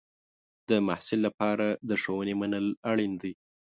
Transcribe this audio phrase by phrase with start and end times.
[0.69, 3.33] د محصل لپاره د ښوونې منل اړین دی.